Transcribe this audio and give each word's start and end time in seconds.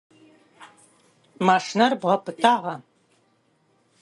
Машинэр 1.47 1.93
бгъапытагъа? 2.01 2.75